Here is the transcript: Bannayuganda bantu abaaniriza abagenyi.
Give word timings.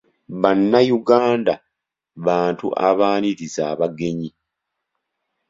Bannayuganda 0.41 1.53
bantu 2.25 2.67
abaaniriza 2.89 3.61
abagenyi. 3.73 4.29